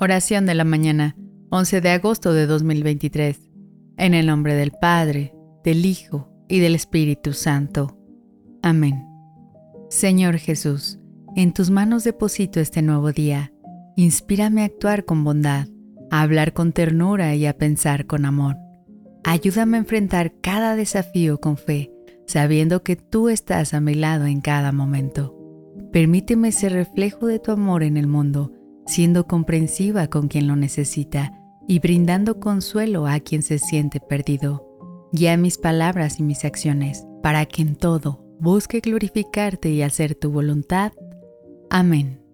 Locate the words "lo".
30.48-30.56